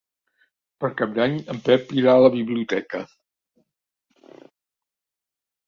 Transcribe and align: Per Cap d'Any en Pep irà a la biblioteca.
Per 0.85 0.89
Cap 1.01 1.11
d'Any 1.17 1.35
en 1.55 1.59
Pep 1.67 1.93
irà 1.99 2.17
a 2.17 2.23
la 2.25 2.33
biblioteca. 2.37 3.03